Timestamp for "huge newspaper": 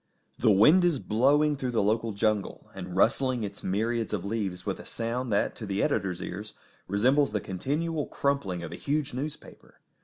8.77-9.79